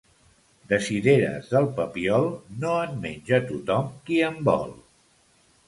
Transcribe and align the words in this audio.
De 0.71 0.79
cireres 0.85 1.51
del 1.57 1.67
Papiol, 1.75 2.25
no 2.63 2.73
en 2.87 2.97
menja 3.05 3.43
tothom 3.53 3.95
qui 4.09 4.21
en 4.33 4.43
vol. 4.51 4.69